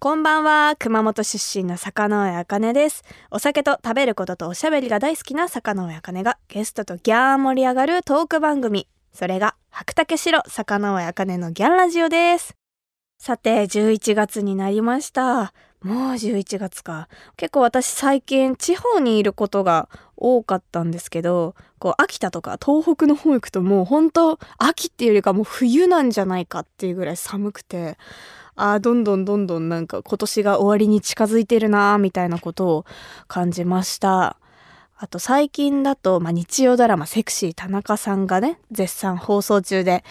[0.00, 0.74] こんばんは。
[0.78, 3.04] 熊本出身の坂上茜です。
[3.30, 8.88] お酒と食べることとおしゃべりが大好きな坂上茜がゲストとギャー盛り上がるトーク番組。
[9.12, 12.56] それが白竹城坂上茜のギャンラジオです。
[13.18, 15.52] さて11月になりました。
[15.82, 17.08] もう11月か。
[17.36, 27.98] 結構私最近地方にいることが多かったんですけどこう秋田とか東北の方行くともう本当秋っていうよりかもう冬なんじゃないかっていうぐらい寒くて。
[28.56, 32.84] あどんどんどんどんなんか今年が終わりに近づいてるなみたいなことを
[33.26, 34.36] 感じました。
[34.96, 40.04] あと最近だと、まあ、日曜ドラマセクシー田中さんがね、絶賛放送中で、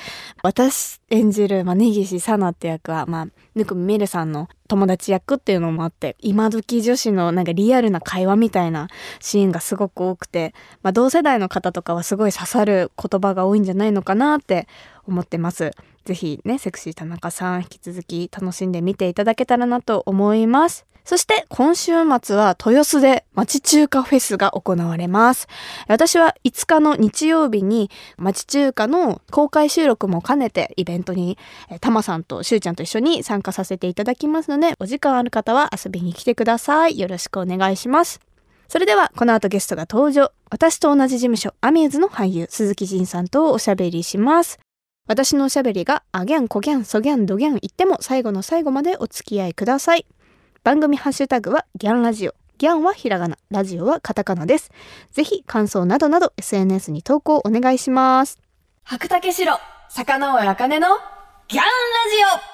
[0.44, 8.90] 私演じる、まあ、根岸さなって役は、まあ、ぬくみめるさんの友達役っていうのもあって、今時女子のなんかリアルな会話みたいな
[9.22, 14.68] シーンがすごく多くて、まあ、同世代の方とかはすごい刺さる言葉が多いんじゃないのかなって
[15.08, 15.72] 思ってます。
[16.05, 20.85] ぜひね、セクシー田中さん引き続き楽しんで見ていただけたらなと思います。
[21.05, 25.48] そして今週末は豊洲で町中華フェスが行われます。
[25.90, 31.37] 私は5日の日曜日に町中華の公開収録も兼ねてイベントに
[31.70, 36.98] えーたまさんとしゅうちゃんと一緒に参加させていただきますので、お時間ある方は遊びに来てください。
[36.98, 38.21] よろしくお願いします。
[38.70, 40.32] それではこの後ゲストが登場。
[40.49, 44.57] 私と同じ事務所アミューズの俳優鈴木仁さんとおしゃべりします。
[45.05, 50.05] 私のおしゃべりがあギャン、こギャン、そギャン、ドギャン言っても最後の最後までお付き合いください。
[50.63, 52.35] 番組ハッシュタグはギャンラジオ。
[52.57, 54.71] ギャンはひらがな、ラジオはカタカナです。
[55.12, 58.40] ぜひ感想などなど SNS に投稿お願いします。
[58.84, 59.54] 白竹城、
[59.90, 60.87] 坂上茜の
[61.49, 62.54] ギャンラジオ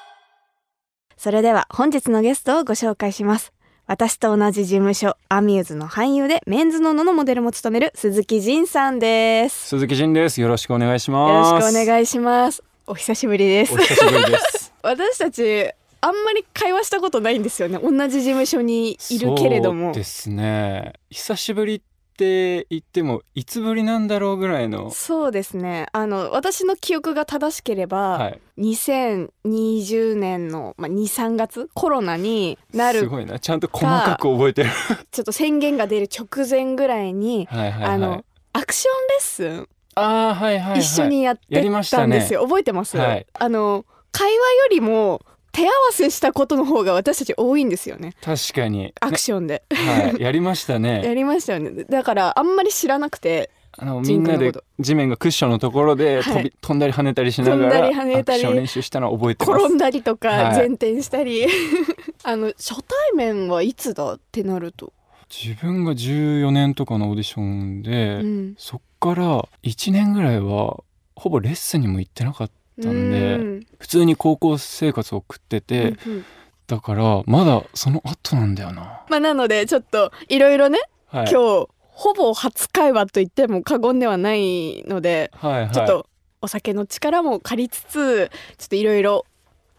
[1.17, 3.53] それでは本日のゲストをご紹介します。
[3.89, 9.69] 私と同じ事務所、アミューズの俳優でメンズノノのモデルも務める鈴木仁さんです。
[9.69, 10.39] 鈴木仁です。
[10.39, 11.63] よろしくお願いしよます。
[11.63, 12.63] ろしくお願いします。
[12.85, 13.77] お久しぶりですお。
[13.77, 14.71] 久しぶりです。
[14.83, 17.79] 私たちあんまり会話したことないんですよね。
[17.81, 19.91] 同じ事務所にいるけれども。
[19.91, 20.93] ですね。
[21.09, 21.81] 久しぶりっ
[22.19, 24.91] て言ってもいつぶりなんだろうぐらいの。
[24.91, 25.87] そうですね。
[25.93, 28.39] あの私の記憶が正しければ、はい。
[28.57, 33.39] 2020年のまあ2、3月コロナになるすごいな。
[33.39, 34.69] ちゃんと細かく覚えてる。
[35.11, 37.89] ちょっと宣言が出る直前ぐらいに、はいはいはい。
[37.91, 40.79] あのアクションレッスンあーはいはいはい。
[40.79, 42.43] 一緒にやってたんですよ。
[42.43, 44.39] 覚えてます、はいあの会話よ
[44.71, 45.21] りも
[45.51, 48.13] 手合わせしたことの方が私たち多いんですよね。
[48.21, 48.93] 確かに。
[48.99, 50.21] アクションで、ねはい。
[50.21, 51.01] やりましたやね。
[51.13, 51.83] りましたよね。
[51.85, 59.63] だからあんまり知らなくてあのみんなで地面がクッションのところで飛び、はい飛んだり跳ねたりしなが飛んだらり跳ねたりアクション練習したのを覚えてます。
[59.63, 61.45] 転んだりとかはい前転したり、
[62.23, 64.93] あの初対面はいつだってなると、
[65.29, 70.83] 自分が14年とかのオーディションで、うん、そっから1年ぐらいは
[71.15, 73.67] ほぼレッスンにも行ってなかったんでうん。
[73.79, 76.25] 普通に高校生活を送ってて、うんうん。
[76.67, 85.71] だからまだその後なんだよな、まあなのでちょっといろいろね、はい、今日ほぼ初会話と言っても過言ではないので、はいはい。
[85.71, 86.07] ちょっと
[86.41, 89.25] お酒の力も借りつつちょっといろいろ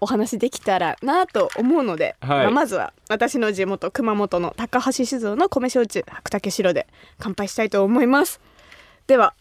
[0.01, 2.45] お話できたらなと思うので、はい。
[2.45, 6.87] まあ、まずは私の地元熊本の高橋酒造の米焼酎白竹白で
[7.19, 8.41] 乾杯したいと思います。
[9.07, 9.35] では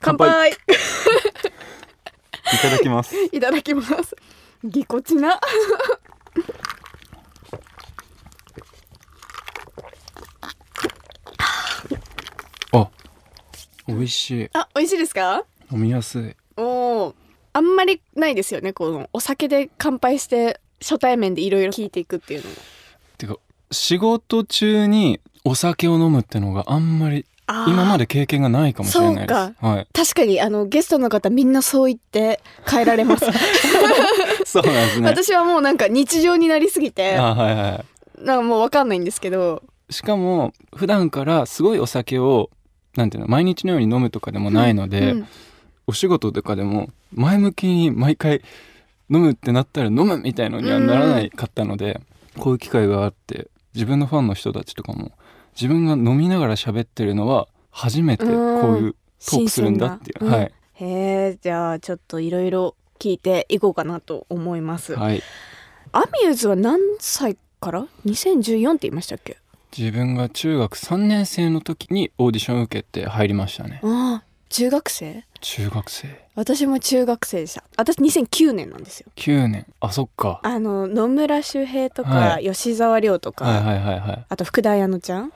[0.00, 0.52] 乾杯
[2.52, 3.14] いただきます。
[3.32, 4.16] いただきます。
[4.62, 5.40] ぎこちな。
[12.72, 12.88] あ
[13.86, 14.48] 美味しい。
[14.52, 15.44] あ美味しいですか？
[15.70, 16.36] 飲みやすい。
[16.56, 17.14] おー
[17.52, 22.56] あんまりないですよねこのお酒で乾杯して初対面でいろいろ聞いていくっていうのも。
[23.16, 23.36] てか
[23.70, 29.40] 仕事中にお酒を飲むってのがあんまり今まで経験がないかもしれないです。
[29.60, 29.88] そうはい。
[29.92, 33.26] 確かにあのゲストの方みんなそう言って帰られます、
[34.46, 35.08] そうなんですね。
[35.08, 37.84] 私はもうなんか日常になりすぎてあはいは
[38.20, 39.62] いなんかもうわかんないんですけど。
[39.90, 42.48] しかも普段からすごいお酒を
[42.96, 45.26] なんていうの毎日のように飲むとかでもないので、うん
[45.86, 48.42] お仕事とかでも前向きに毎回
[49.10, 52.00] 飲むってなったら飲むみたいのにはならないかったので、
[52.38, 55.12] こういう機会があって自分のファンの人たちとかも
[55.54, 60.36] 自分が飲みながら喋ってるのは初めてこういうトークするんだっていう、新鮮な。
[60.36, 60.86] はい、へ
[61.32, 65.22] えじゃあちょっといろいろ聞いていこうかなと思います、はい、
[65.92, 69.38] アミューズは何歳から？2014って言いましたっけ？
[69.76, 73.80] 自分が中学3年生の時にオーディション受けて入りましたね。
[73.82, 75.24] ああ中学生？
[75.40, 76.24] 中学生。
[76.36, 77.64] 私も中学生でした。
[77.76, 79.10] 私2009年なんですよ。
[79.16, 79.66] 9年。
[79.80, 80.40] あそっか。
[80.44, 84.24] あの野村周平とか、は吉沢亮とか、はいはいはいはい。
[84.28, 85.24] あと福田彩乃ちゃん。
[85.26, 85.32] あ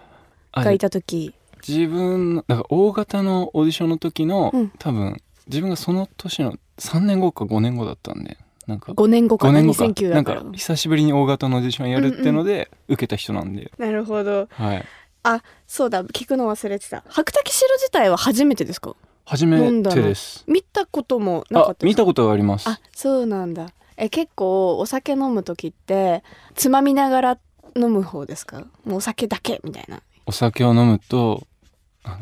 [0.64, 1.34] がいた時。
[1.66, 4.72] 自分のなんか大型のオーディションの時の、うん。
[4.78, 5.16] 多分
[5.46, 8.36] 自分がその年の3年後か5年後だったんで。
[8.66, 9.84] なんか5年後か5な年後か。
[9.86, 14.46] 2009なんだか久しぶりに大型のオーディションやるってので受けた人なんで、なるほど。
[14.50, 14.84] はい。
[15.22, 16.04] あそうだ。
[16.04, 17.02] 聞くの忘れてた。
[17.08, 18.94] 白滝白自体は初めてですか？
[19.24, 20.44] 初めてです。
[20.46, 21.86] 見たこともなかあったですか？
[21.86, 22.68] 見たことがあります。
[22.68, 23.70] あそうなんだ。
[23.96, 26.22] え結構お酒飲む時って
[26.54, 27.38] つまみながら
[27.74, 28.60] 飲む方ですか？
[28.84, 31.46] もうお酒だけみたいなお酒を飲むと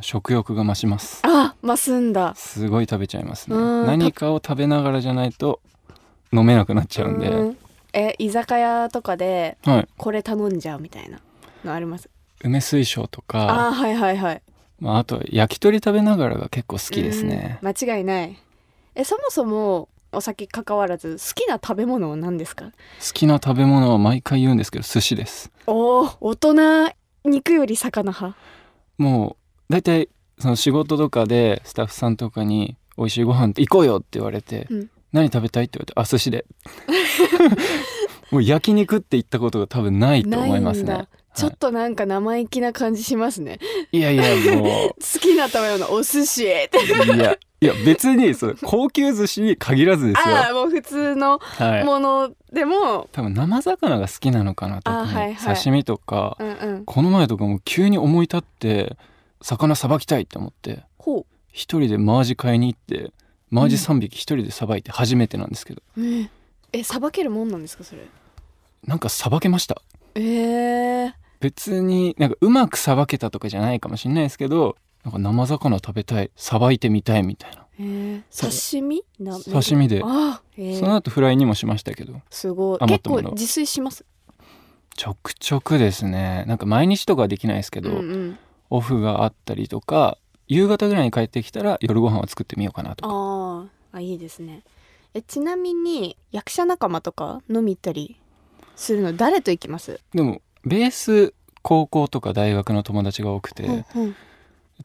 [0.00, 1.22] 食欲が増します。
[1.24, 2.34] あ増すんだ。
[2.36, 3.56] すごい食べちゃいますね。
[3.56, 5.60] うん何かを食べながらじゃないと
[6.32, 7.58] 飲めなくなっちゃうんで、うん。
[7.92, 9.88] え居酒屋とかではい。
[9.96, 11.18] これ頼んじゃうみたいな
[11.64, 12.08] のあります？
[12.44, 14.42] 梅水晶とあかーはいはいはい。
[14.78, 18.38] まあ、あと焼き鳥食べながらが結構好きですね、うん間違いない。
[18.94, 22.66] えそもそもお酒関わらず好きな食べ物は何ですか？
[22.66, 22.70] 好
[23.14, 25.50] きな食べ物は毎回言うんですけど寿司です。
[25.66, 26.92] おお大人
[27.26, 28.36] 肉より魚派？
[28.98, 29.36] も
[29.68, 30.08] う大体
[30.38, 36.44] その仕事とかでスタッフさんとかに「美味しいご飯って行こうよ」って言われて「うん何食べたい?」って言われて「あ寿司で」
[38.30, 41.06] もう焼肉って言ったことが多分ないと思いますね
[41.36, 43.58] ちょっとなんか生意気な感じしますね。
[43.92, 44.64] いやいやも
[44.98, 50.36] 好きな食べ物お寿司いやいや別にそう高級寿司に限らずですよ。
[50.36, 51.84] ああもう普通のはい。
[51.84, 55.56] ものでも、多分生魚が好きなのかな特に、あはいはい。
[55.56, 56.84] 刺身とかうんうん。
[56.84, 58.96] この前とかも急に思い立って
[59.42, 60.84] 魚さばきたいって思って。
[60.98, 63.12] ほ一人でマージ買いに行って
[63.50, 66.28] マージ3匹一人でさばいて初めてなんですけど、う、え
[66.72, 68.02] えさばけるもんなんですかそれ？
[68.84, 69.80] なんかさばけました。
[70.14, 77.66] えー、別になんかうまくさばけたとかじゃないかもしれないですけどなんか生魚食べたいさばいてみたいみたいな。
[77.78, 79.04] えー、刺身？
[79.20, 79.96] な刺身で。
[79.96, 82.22] えーその後フライにもしましたけど。
[82.30, 82.78] すごい。
[82.86, 84.04] 結構自炊します？
[84.96, 86.44] ちょくちょくですね。
[86.48, 88.38] なんか毎日とかはできないですけど、うんうん、
[88.70, 90.16] オフがあったりとか
[90.48, 93.10] 夕方ぐらいに帰ってきたら夜ご飯を作ってみようかなとか。
[93.10, 93.66] あー。
[93.92, 94.62] あいいですね。
[95.14, 98.18] えちなみに役者仲間とか飲み行ったり
[98.74, 104.16] するの誰と行きます、でもベース高校とか大学の友達が多くて、うんうん。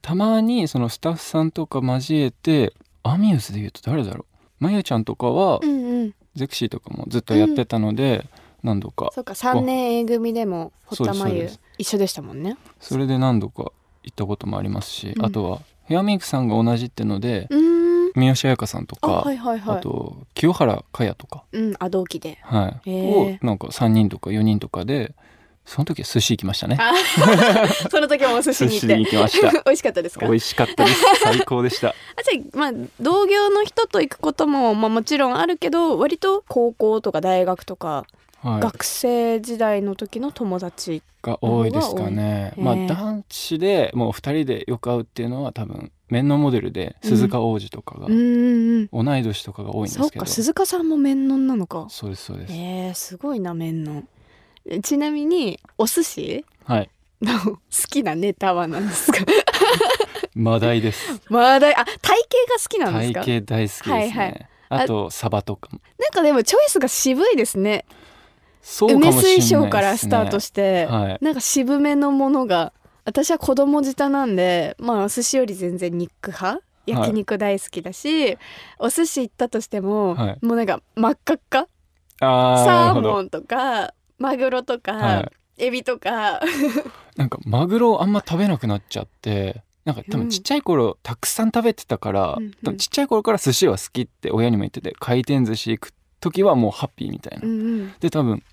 [0.02, 2.74] たまにそのスタッフさんとか交えて
[3.04, 4.26] アミューズで言うと誰だろ
[4.60, 4.64] う？
[4.64, 6.14] まゆちゃんとかは、うんうん。
[6.36, 8.26] ゼクシーとかもずっとやってたので、
[8.64, 9.10] 何度か。
[9.14, 12.58] そうか3年 A 組でも堀田真由一緒でしたもんね。
[12.80, 13.72] それで何度か
[14.04, 15.26] 行ったこともありますし、うん。
[15.26, 17.50] あとはヘアメイクさんが同じってので
[18.16, 19.78] 三好彩香さんとあかはいはいはい。
[19.80, 22.38] あと清原果耶とか、うんあ同期で。
[22.44, 25.14] はい、へをーなんか3人とか4人とかで
[25.66, 26.78] その時は寿司行きましたね。
[26.80, 26.92] あ
[27.90, 29.00] その時もお寿司に行って。
[29.00, 29.52] 行きました。
[29.64, 30.26] 美味しかったですか？
[30.26, 31.02] 美味しかったです。
[31.24, 31.90] 最高でした。
[31.90, 31.94] あ
[32.30, 38.06] じゃあまあ同業の人と行くことも、まあ、もちろんあるけど割と高校とか大学とか、
[38.42, 38.62] はい。
[38.62, 42.54] 学生時代の時の友達が多いですかね。
[42.58, 50.08] まあ男子でもう2人でよく会うっていうのは多分面のモデルで鈴鹿央士とかが、うん同い年とかが多いんですけど。
[50.08, 54.04] そうか鈴鹿さんも面のんなのかそうですそうです、えー、すごいな面の
[54.84, 56.90] ちなみにお寿司はい。
[57.22, 57.60] の好
[57.90, 59.20] きなネタは何ですか？
[60.34, 61.22] マダイです。
[61.30, 61.88] まだあ体型が
[62.62, 63.24] 好きなんですか？
[63.24, 64.48] 体型大好きですね、はいはい。
[64.70, 65.80] あとサバとかも。
[66.00, 67.86] なんかでもチョイスが渋いですね。
[68.62, 71.18] そうで梅水晶からスタートして、はい。
[71.24, 72.74] なんか渋めのものが。
[73.04, 76.62] 私は子供舌なんでまあお寿司より全然肉派？
[76.86, 78.38] 焼肉大好きだし、
[78.80, 80.46] お寿司行ったとしても、はい。
[80.46, 81.68] もうなんか真っ赤っか？
[82.20, 85.32] サーモンとかマグロとか、はい。
[85.66, 86.40] エビとか。
[87.18, 90.24] なんかマグロあんま食べなくなっちゃってなんか多うん。
[90.26, 92.52] 分ちっちゃい頃たくさん食べてたから、うんうん。
[92.64, 97.94] 多分ちっちゃい頃から寿司は好きって親にも言ってて回転寿司行く時はもうハッピーみたいな、うんうん。
[98.00, 98.44] で多分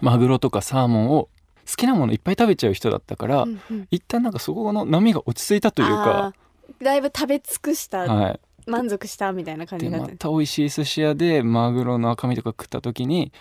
[0.00, 1.28] マグロとかサーモンを
[1.68, 3.88] 好きなものいっぱい食べちゃう人だったから、うんうん。
[3.90, 6.32] 一旦なんかそこの波が落ち着いたというか
[6.80, 8.40] だいぶ食べ尽くした、はい。
[8.66, 13.32] 満足したみたいな感じでになってまた美味しい寿司屋でマグロの赤身とか食った時に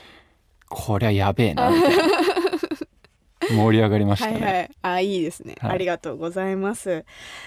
[0.70, 1.72] こりゃやべえな
[3.50, 4.72] 盛り上がりましたね、はいはい。
[4.82, 5.72] あいいですね、はい。
[5.72, 7.06] ありがとうございます。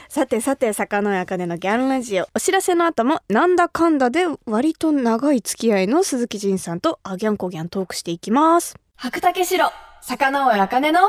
[0.09, 2.29] さてさて坂の茜のギャンラジオ。
[2.35, 8.77] お知らせの後もなんだかんだで割と長い付き合いの鈴木仁さんとあギャンコギャントークしていきます。
[8.97, 11.01] 白竹城坂上茜の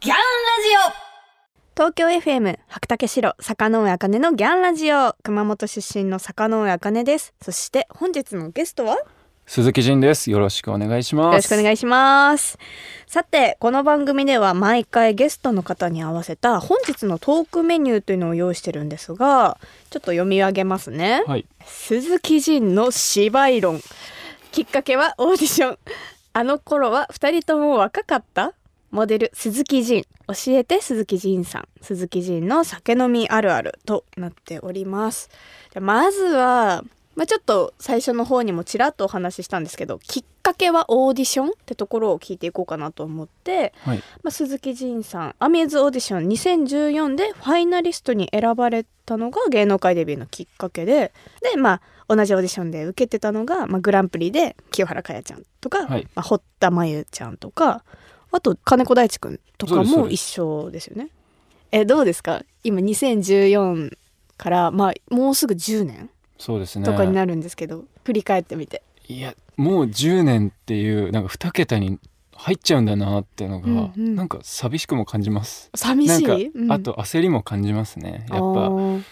[0.00, 1.10] ギャンラジオ。
[1.76, 5.16] 東京 FM 白竹城坂上茜のギャンラジオ。
[5.22, 7.34] 熊本出身の坂上茜です。
[7.42, 8.96] そして本日のゲストは？
[9.50, 10.30] 鈴木仁です。
[10.30, 11.26] よろしくお願いします。
[11.26, 12.56] よろしくお願いします。
[13.08, 19.58] さてこの番組では毎回ゲストの方に合わせた本日のトークメニューというのを用意してるんですが
[19.90, 21.46] ちょっと読み上げますね、はい。
[21.64, 23.80] 鈴木仁の芝居論。
[24.52, 25.78] きっかけはオーディション。
[26.32, 28.54] あの頃は二人とも若かった。
[28.92, 30.04] モデル鈴木仁。
[30.28, 31.68] 教えて鈴木仁さん。
[31.82, 35.28] 鈴木仁の酒飲みあるあるとなっております。
[35.74, 36.84] でまずは
[37.16, 43.98] まあ、ちょっと最初の方にもちらっとお話ししたんですけどきっかけはオーディションってところを聞いていこうかなと思って、はい。
[44.22, 51.12] まあ、鈴木仁さんアミューズオーディション2014でファイナリストに選ばれたのが芸能界デビューのきっかけで
[51.42, 56.04] で、まあ、同じオーディションで受けてたのが、まあ、グランプリで清原果耶ちゃんとか、はい。
[56.14, 57.84] まあ、堀田真由ちゃんとか
[58.32, 61.10] あと金子大地くんとかも一緒ですよね。
[61.72, 62.42] えどうですか？
[62.64, 63.96] 今2014
[64.36, 66.10] から、まあ、もうすぐ10年？
[66.40, 66.84] そうですね。
[66.84, 68.82] とかになるんですけど、振り返ってみて。
[69.06, 71.98] いやもう10年っていうなんか2桁に
[72.32, 74.16] 入っちゃうんだなっていうのが、うんうん。
[74.16, 75.70] なんか寂しくも感じます。
[75.74, 76.46] 寂しい？
[76.48, 76.72] うん。
[76.72, 78.26] あと焦りも感じますね。
[78.30, 79.02] やっぱもう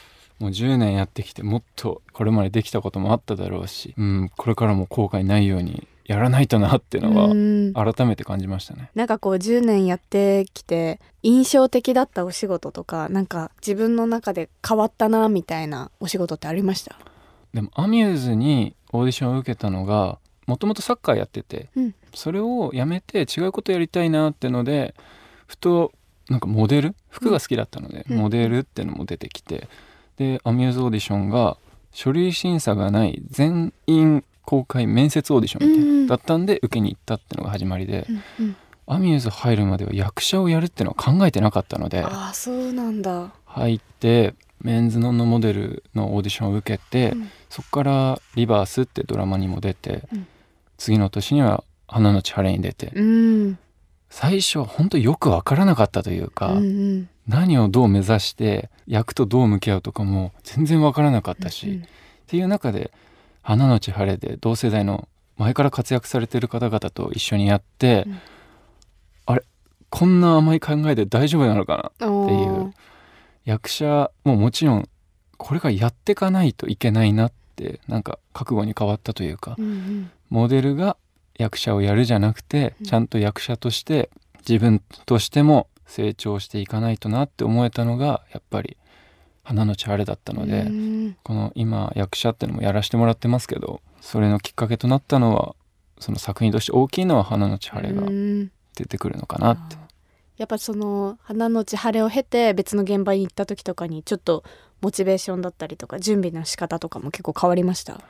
[0.41, 7.73] 10年やってきてもっとこれまでできたこともあっただろうし、うん、これからも後悔ないようにやらないとなっていうのはうん。
[7.75, 8.91] 改めて感じましたね。
[8.95, 16.97] なんかこう10年やってきて印象的だったお仕事とかなんか自分の中で変わったなみたいなお仕事ってありました？
[17.55, 21.95] でもアミューズにオーディションを受けたのがもともとサッカーやってて、うん。
[22.15, 24.95] それをやめて違うことやりたいなってので
[25.47, 25.93] ふと
[26.29, 28.19] なんかモデル服が好きだったので、うん。
[28.19, 29.69] モデルってのも出てきて
[30.17, 31.59] でアミューズオーディションが
[31.93, 38.57] 書類審査がない全員公開面接オーディションみたいな、うんだったんで受けに行ったってのが始まりで、うんうん。
[38.87, 43.35] アミューズ入るまでは役者をやるってのは考えてなかったのでああそうなんだ。
[43.45, 47.31] 入ってメンズノンのモデルのオーディションを受けて、うん。
[47.49, 50.27] そこから「リバース」ってドラマにも出て、うん。
[50.77, 53.59] 次の年には「花の千晴」に出て、うん。
[54.11, 57.09] 最初は本当よく分からなかったというか、うんうん。
[57.27, 62.93] 何をどう目指して役とどう向き合うとかも全然分からなかったし、うんっていう中で
[63.41, 68.19] 「花の千晴」で同世代の前から活躍されてる方々と一緒にやって、うん。
[69.25, 69.43] あれ
[69.89, 72.75] こんな甘い考えで大丈夫なのかなうんっていう
[73.49, 74.89] 役者ももちろん
[75.39, 80.11] これからやっていかないといけないなってなんか覚悟に変わったというか、うんうん。
[80.29, 80.99] モデルが
[81.39, 82.87] 役者をやるじゃなくて、うん。
[82.87, 84.11] ちゃんと役者として
[84.47, 88.77] 自分としても成長していかないとなって思えたのがやっぱり
[89.45, 91.17] 花の千晴だったので、うん。
[91.23, 95.55] この今役者ってのもやらせてもらってますけどそれのきっかけとなったのは
[95.99, 98.51] その作品として大きいのは花の千晴がうん。
[98.77, 99.77] 出てくるのかなって。
[100.39, 104.45] やっぱその花の千晴を経て別の現場に行った時とかにちょっと
[104.81, 108.01] モチベーションだったりとか準備の仕方とかも結構変わりました？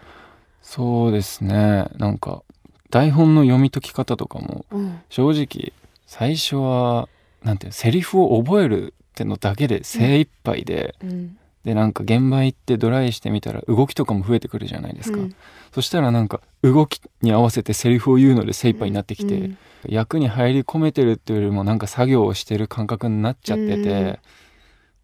[0.62, 1.88] そうですね。
[1.96, 2.42] なんか
[2.90, 5.00] 台本の読み解き方とかもうん。
[5.08, 5.72] 正直
[6.06, 7.08] 最初は
[7.42, 15.34] なんていうのセリフを覚えるってのだけで精一杯で、うんでなんか現場行ってドライしてみたら動きとかも増えてくるじゃないですか、うん。
[15.72, 19.58] そしたらなんか動きに合わせてセリフを言うので精一杯になってきて、うん。
[19.86, 24.18] 役に入り込めてるっていうよりもなんか作業をしてる感覚になっちゃってて、うん。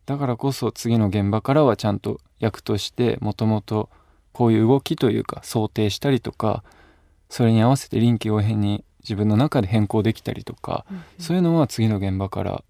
[0.06, 3.88] だからこそ次の現場からはちゃんと役としてもともと
[4.32, 6.62] こういう動きというか想定したりとか
[7.30, 10.84] それに合わせて臨機応変に自分の中で変更できたりとか、
[11.18, 12.64] そういうのは次の現場から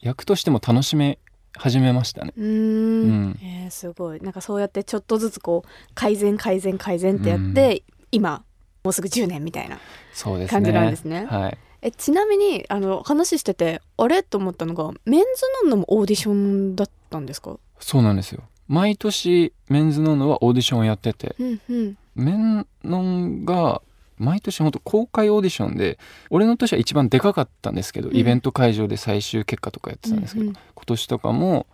[0.00, 1.18] 役としても楽しめ
[1.56, 2.32] 始めましたね。
[2.36, 8.44] うーんうんえーすごいなんかそうやってちょっとずつこう改善改善改善ってやって、今
[8.84, 9.78] もうすぐ10年みたいな
[10.12, 10.50] そうですね。
[10.50, 11.58] 感じなんですねはい。
[11.82, 15.26] えちなみにあの話しててあれと思ったのがメンズ
[15.64, 17.58] ノンノもオーディションだったんですか？
[17.80, 18.42] そうなんですよ。
[18.68, 23.80] 毎年メンズノンノはオーディションをやってて、うんうんメンノンが
[24.22, 25.98] 毎年本当公開オーディションで
[26.30, 28.16] 俺の年は一番でかかったんですけど、うん。
[28.16, 30.54] イベント会場で最終結果とかやってたんですけど、うんうん。
[30.74, 31.66] 今年とかも、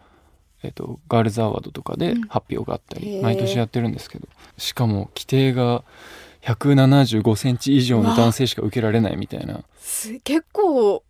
[0.62, 2.22] えっとガールズアワードとかでうん。
[2.22, 3.22] 発表があったり、へー。
[3.22, 4.26] 毎年やってるんですけど
[4.56, 5.84] しかも規定が
[6.42, 9.62] 175センチ以上の男性しか受けられないみたいな。
[9.78, 11.02] す結構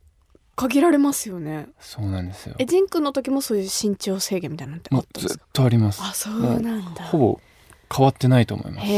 [0.57, 1.69] 限られますよね。
[1.79, 2.57] そうなんですよ。
[2.59, 5.45] えジンクの時もそういう身長制限みたいなのってあっったんですか？
[5.53, 6.01] とあります。
[6.03, 7.05] あそうなんだ。
[7.05, 7.41] ほぼ
[7.95, 8.87] 変わってないと思います。
[8.91, 8.93] へ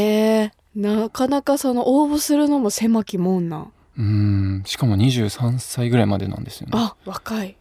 [0.45, 3.49] えなかなかその応募するのも狭きもん。
[3.49, 4.63] なうーん。
[4.65, 6.71] しかも23歳ぐらいまでなんですよね。
[6.75, 7.57] あ若い。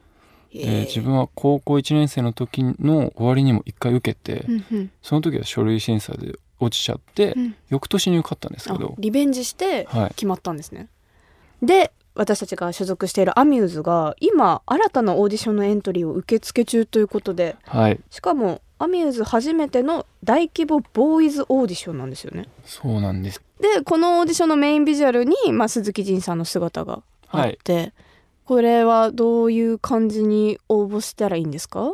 [0.53, 4.91] で自分は高校1年生の時の終わりにも1回受けて、うんうん。
[5.03, 7.55] その時は書類審査で落ちちゃって、うん。
[7.69, 10.09] 翌年に受かったんですけあどリベンジしてはい。
[10.11, 10.89] 決まったんですね、
[11.63, 18.01] で私たちが所属しているアミューズが今新たなオーディションのエントリーを受付中ということではい。
[18.11, 22.49] しかもアミューズ初めての大規模ボーイズオーディションなんですよね。
[22.65, 23.43] そうなんです。
[23.61, 27.93] でこのオーディションのメインビジュアルに、まあ、鈴木仁さんの姿があって、
[28.47, 31.93] これはどういう感じに応募したらいいんですか？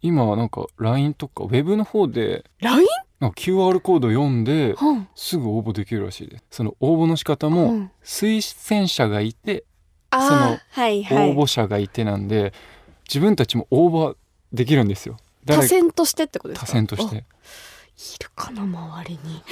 [0.00, 2.86] 今はなんか LINE とかウェブの方で LINE?
[3.18, 6.44] なんか QR コード読んではすぐ応募できるらしいです。
[6.52, 9.64] その応募の仕方あもうん推薦者がいて
[10.10, 12.52] あその応募者がいてなんで、
[13.08, 14.16] 自分たちも応募
[14.52, 15.16] できるんですよ
[15.48, 16.66] 多誰選としてってことですか？
[16.66, 17.24] 多選としあてる
[18.36, 19.42] かな周りに。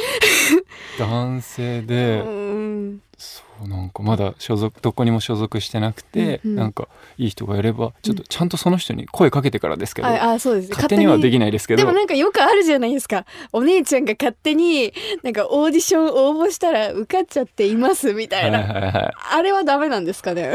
[1.01, 3.03] 男性で、うん。
[3.19, 6.57] そうなんかまだ所属どこにも所属してなくて、うんうん。
[6.57, 6.87] なんか
[7.19, 10.71] いい人がいればちょっとちゃんとその人に声かけてからですけど、ああそうです。
[10.71, 11.79] 勝手にはできないですけど。
[11.79, 13.25] でもなんかよくあるじゃないですか。
[13.53, 14.93] お姉ちゃんが勝手に
[15.25, 20.55] なんかオーディション応募したら受かっちゃっていますみたいな、はいはいはあれはダメなんですかね？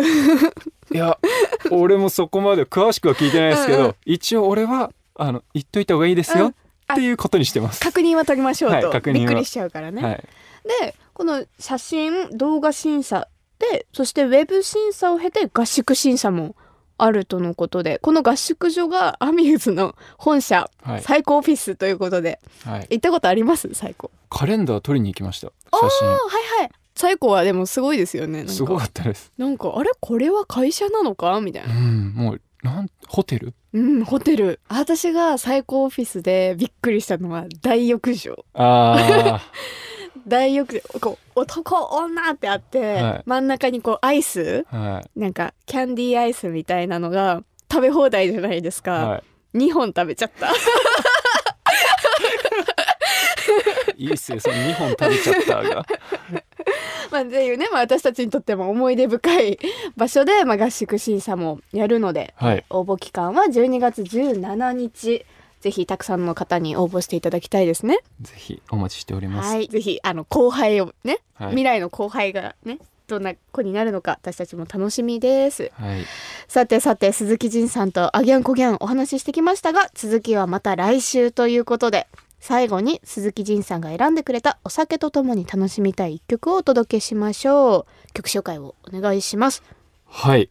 [0.91, 1.17] い、いや
[1.71, 3.95] 俺もそこまで詳しくは聞いてないですけど、うんうん。
[4.05, 6.53] 一応俺はあの言っといた方がいいですよ、
[6.93, 7.79] っていうことにしてます。
[7.81, 10.23] 確認は取りましょうと、はいびっくりしちゃうからね、はい、
[10.81, 13.27] でこの写真動画審査
[13.59, 16.55] でそしてウェブ審査を経て合宿審査も
[16.97, 21.01] あるとのことでこの合宿所がアミューズの本社、はい。
[21.01, 23.73] 最高オフィスということではい、行ったことあります？
[23.73, 25.47] 最高カレンダー取りに行きました。
[25.47, 26.71] あ写あはいはい。
[26.93, 28.47] 最高はでもすごいですよね。
[28.47, 29.31] すごかったです。
[29.37, 29.89] なんかあれ？
[29.99, 31.39] これは会社なのか？
[31.41, 33.53] みたいうなん、もうなんホテル？
[33.73, 34.59] うんホテル。
[34.67, 38.45] 私が最高オフィスでびっくりしたのは大浴場。
[38.53, 39.41] あ
[40.27, 40.99] 大浴場。
[40.99, 43.23] こう男女ってあって、はい。
[43.25, 45.19] 真ん中にこうアイスあはい。
[45.19, 49.23] なんかキャンディーアイスみたいなのが食べ放題じゃないですか、は
[49.55, 50.47] 2本食べちゃった
[54.01, 55.85] いいいっすよその2本食べちゃったが。
[57.11, 59.59] まあっていうね、まあ、私たちにとっても思い出深い
[59.97, 62.65] 場所で、まあ、合宿審査もやるのではい。
[62.69, 65.25] 応募期間は12月17日。
[65.59, 67.99] ぜひたくさんの方に応募していただきたいですね。
[68.19, 69.53] ぜひお待ちしております。
[69.53, 71.49] はい、ぜひあの後輩をね、はい。
[71.49, 72.79] 未来の後輩がね
[73.11, 75.71] どんな子になるのか私たちも楽しみです。
[75.73, 76.05] はい、
[76.47, 82.07] さてさて鈴木仁さんとアギャンコギャンお話ししてきましたが続きはまた来週ということで
[82.41, 88.13] 最後に鈴木仁さんが選んでくれたお酒とともに楽しみたい一曲をお届けしましょう。
[88.13, 89.61] 曲紹介をお願いします。
[90.07, 90.49] はい、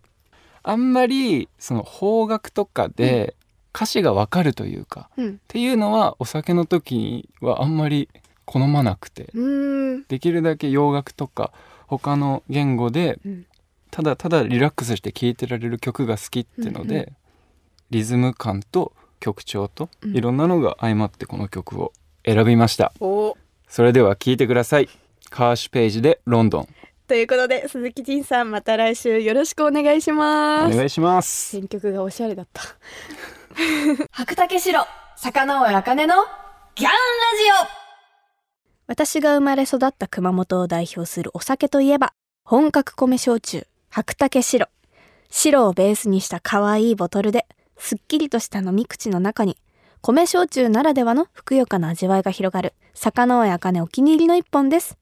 [0.63, 3.35] あんまりその邦楽とかで
[3.75, 5.41] 歌詞がわかるというか、っうん。
[5.49, 8.09] ていうのはお酒の時はあんまり
[8.45, 9.33] 好まなくて
[10.09, 11.53] できるだけ洋楽とか
[11.89, 13.47] 他の言語でうん。
[13.91, 17.13] ただただリラックスして聴いてられる曲が好きってので、うんう
[17.91, 20.17] リズム感と曲調とうん。
[20.17, 21.93] いろんなのが相まってこの曲を
[22.25, 23.37] 選びました、お。
[23.69, 24.89] それでは聴いてください。
[25.31, 26.69] カーシュページでロンドン。
[27.07, 30.73] ということで鈴木仁さんまた来週よろしくお願いします。
[30.73, 31.51] お願いします。
[31.51, 32.63] 選曲がおしゃれだった。
[34.13, 34.81] 白竹城
[35.17, 36.15] 坂上茜の
[36.75, 37.81] ギャンラジオ。
[38.87, 42.13] 私が生まれ育った熊本を代表するお酒といえば
[42.45, 44.69] 本格米焼酎白竹白。
[45.31, 47.47] 白をベースにした可愛いボトルで
[47.81, 49.57] すっきりとした飲み口の中に
[50.03, 54.99] 米焼酎ならではのふくよかな味わいが広がる坂上茜お気に入りの一本です。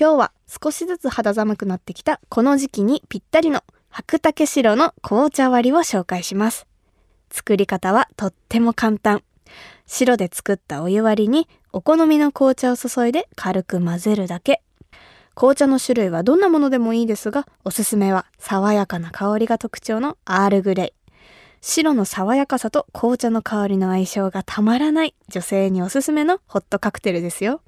[0.00, 6.66] 今日は少しずつ肌寒くなってきたこの時期にぴったりの白竹白の紅茶割りを紹介します。
[7.30, 9.22] 作り方はとっても簡単。
[9.86, 14.62] 白で作ったお湯割りにお好みの紅茶を注いで軽く混ぜるだけ。
[15.34, 21.03] 紅茶の種類はどんなものでもいいですがおすすめは爽やかな香りが特徴のアールグレイ。
[21.66, 27.62] 白の爽やかさと紅茶の香りの相性がたまらない女性におすすめのホットカクテルですよ。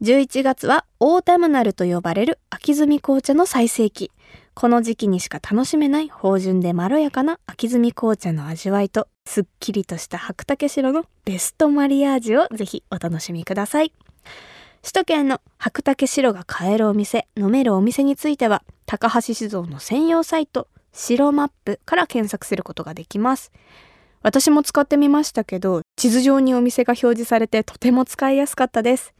[0.00, 4.10] 11月はオータムナルと呼ばれる秋摘み紅茶の最盛期。
[4.54, 13.92] この時期にしか楽しめない芳醇でまろやかな秋摘み紅茶の味わいとすっきりとした白竹白のベストマリアージュをぜひお楽しみください。
[14.80, 23.52] 首都圏の白竹白が買えるお店飲めるお店については高橋酒造の専用サイト白マップから検索することができます。
[24.22, 29.12] 私も使ってみましたけど地図上にお店が表示されてとても使いやすかったです。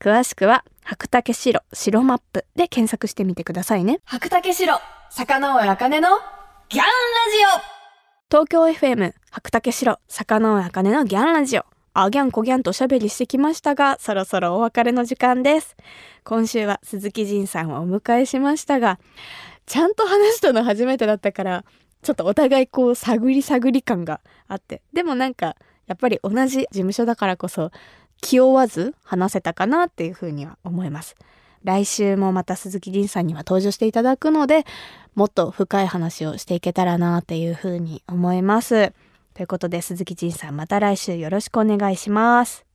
[0.00, 4.00] 詳しくは白竹白白マップで検索してみてくださいね。
[4.04, 6.08] 白竹白坂上茜の
[6.68, 6.90] ギャンラジ
[7.60, 7.74] オ。
[8.30, 11.64] 東京 FM 白竹白坂上茜のギャンラジオ。
[11.96, 15.76] あギャンコギャンとおしゃべりしてきましたがそろそろお別れの時間です。
[16.24, 18.98] 今週は鈴木仁さんをお迎えしましたが
[19.66, 21.64] ちゃんと話したの初めてだったから
[22.02, 24.82] ちょっとお互いこう探り探り感があって。
[24.92, 27.70] でもなんかやっぱり同じ事務所だからこそ
[28.20, 31.16] 気負わず話せたかなっていうふうには思います。
[31.62, 34.64] 来週もまた鈴木凛さんには登場していただくので
[35.14, 38.92] もっと深い話をしていけたらなっていうふうに思います。
[39.32, 42.66] ということで鈴木仁さんまた来週よろしくお願いします。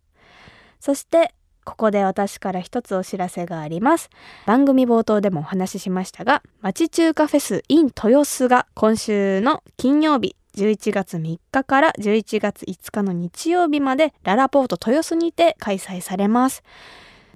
[0.80, 4.10] そしてここで私から一つお知らせがあります。
[4.46, 16.64] 番組冒頭でもお話ししましたが町中華フェス in 豊洲が今週の金曜日11月3日から11月5日の日曜日までララポート豊洲にて開催されます。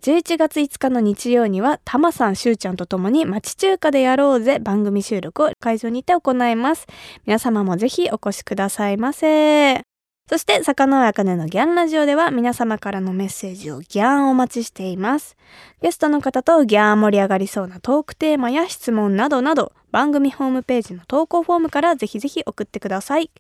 [0.02, 6.88] 11月5日の日曜にはタマさんしゅうちゃんとともに町中華でやろうぜ番組収録を会場にて行います。
[7.26, 9.93] 皆様もぜひお越しくださいませ。
[10.30, 15.36] そして坂上茜のギャンラジオでは皆様からのメッセージをギャンお待ちしています。
[15.82, 23.32] ゲストの方とギャン盛り上がりそうなトークテーマや質問などなど番組ホームページの投稿フォームからぜひぜひ送ってください。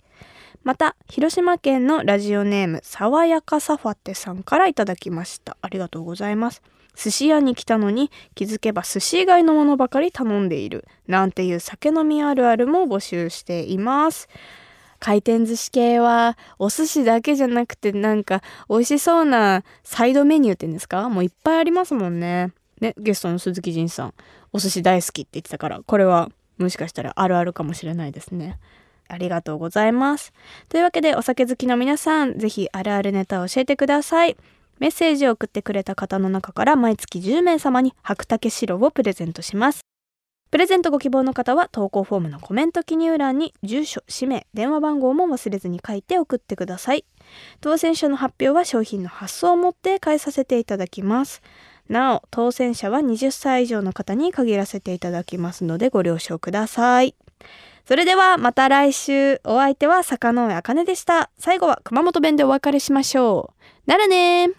[0.64, 5.56] また広島県のラジオネーム爽やかサファテさんからいただきました。
[5.62, 6.62] ありがとうございます。
[6.96, 10.86] 寿司屋に来たのに気づけば寿司以外のものばかり頼んでいる。
[11.08, 14.28] なんていう酒飲みあるあるも募集しています。
[15.04, 21.10] 回転寿司系はお寿司だけじゃなくてなんか美味しそうなサイドメニューって言うんですか？
[21.10, 22.54] もういっぱいありますもんね。
[22.80, 24.14] ね、ゲストの鈴木仁さん
[24.54, 28.60] お寿司大好きって言ってたからこれはもしかしたらあるあるかもしれないですね。
[29.10, 30.32] ありがとうございます。
[30.70, 34.38] というわけでお酒好きの皆さん、ぜひあるあるネタを教えてください。
[34.80, 39.82] メッセージを送ってくれた方の中から毎月10名様に白竹白をプレゼントします。
[40.54, 47.06] プレゼントご希望の方は投稿フォームのコメント記入欄に住所、氏名、電話番号も忘れずに書いて送ってください。
[47.60, 51.42] 当選者の発表は商品の発送をもって返させていただきます。
[51.90, 57.16] なお、当選者は20歳以上の方に限らせていただきますのでご了承ください。
[57.88, 59.42] それではまた来週。
[59.46, 61.32] お相手は坂上茜でした。
[61.40, 63.56] 最後は熊本弁でお別れしましょ
[63.88, 63.90] う。
[63.90, 64.54] ならねー。